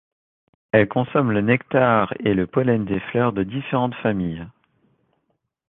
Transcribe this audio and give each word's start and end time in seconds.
Elles 0.71 0.87
consomment 0.87 1.31
le 1.31 1.41
nectar 1.41 2.11
et 2.21 2.33
le 2.33 2.47
pollen 2.47 2.85
des 2.85 2.99
fleurs 3.01 3.33
de 3.33 3.43
différentes 3.43 3.93
familles. 4.01 4.47